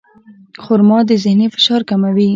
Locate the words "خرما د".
0.63-1.11